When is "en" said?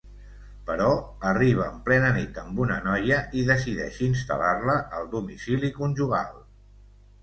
1.73-1.75